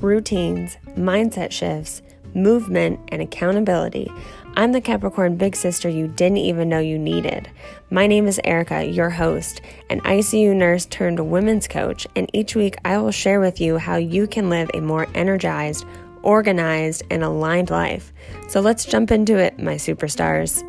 routines, 0.00 0.76
mindset 0.96 1.52
shifts, 1.52 2.02
movement, 2.34 3.00
and 3.08 3.22
accountability. 3.22 4.10
I'm 4.54 4.72
the 4.72 4.80
Capricorn 4.80 5.36
big 5.36 5.54
sister 5.54 5.88
you 5.88 6.08
didn't 6.08 6.38
even 6.38 6.68
know 6.68 6.78
you 6.78 6.98
needed. 6.98 7.50
My 7.90 8.06
name 8.06 8.26
is 8.26 8.40
Erica, 8.44 8.84
your 8.84 9.10
host, 9.10 9.60
an 9.90 10.00
ICU 10.00 10.54
nurse 10.56 10.86
turned 10.86 11.30
women's 11.30 11.68
coach, 11.68 12.06
and 12.16 12.30
each 12.32 12.56
week 12.56 12.76
I 12.84 12.98
will 12.98 13.10
share 13.10 13.40
with 13.40 13.60
you 13.60 13.78
how 13.78 13.96
you 13.96 14.26
can 14.26 14.48
live 14.48 14.70
a 14.72 14.80
more 14.80 15.08
energized, 15.14 15.84
organized, 16.22 17.02
and 17.10 17.22
aligned 17.22 17.70
life. 17.70 18.12
So 18.48 18.60
let's 18.60 18.84
jump 18.84 19.10
into 19.10 19.36
it, 19.36 19.58
my 19.58 19.74
superstars. 19.74 20.64